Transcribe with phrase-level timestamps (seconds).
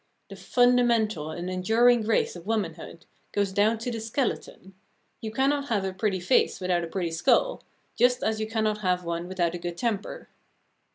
[0.29, 4.73] The fundamental and enduring grace of womanhood goes down to the skeleton;
[5.21, 7.61] you cannot have a pretty face without a pretty skull,
[7.95, 10.27] just as you cannot have one without a good temper.